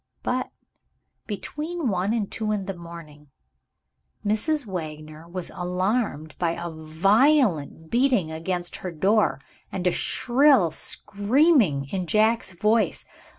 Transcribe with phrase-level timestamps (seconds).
[0.23, 0.49] But,
[1.27, 3.29] between one and two in the morning,
[4.25, 4.65] Mrs.
[4.65, 9.39] Wagner was alarmed by a violent beating against her door,
[9.71, 13.05] and a shrill screaming in Jack's voice.